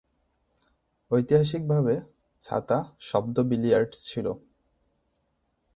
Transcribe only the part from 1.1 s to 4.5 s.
ঐতিহাসিকভাবে, ছাতা শব্দ বিলিয়ার্ড ছিল।